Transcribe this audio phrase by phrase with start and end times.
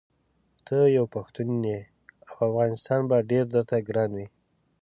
[0.65, 1.79] ته یو پښتون یې
[2.29, 4.27] او افغانستان به ډېر درته ګران وي.